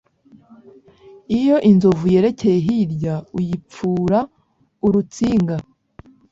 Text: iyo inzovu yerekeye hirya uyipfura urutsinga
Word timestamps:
iyo 1.37 1.55
inzovu 1.69 2.05
yerekeye 2.13 2.59
hirya 2.65 3.15
uyipfura 3.37 4.19
urutsinga 4.87 5.55